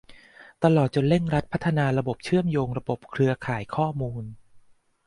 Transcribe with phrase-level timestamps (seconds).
[0.63, 4.23] ตลอดจนเร่งรัดการพัฒนาระบบเชื่อมโยงระบบเครือข่ายข้อมูล